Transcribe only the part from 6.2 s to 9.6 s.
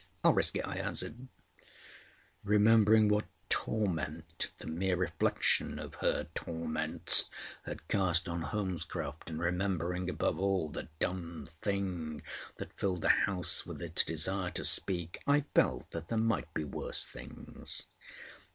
torments had cast on Holmescroft, and